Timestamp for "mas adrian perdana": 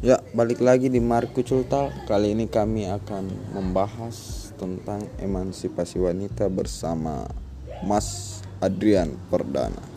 7.84-9.89